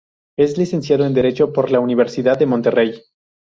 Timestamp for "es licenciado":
0.35-1.05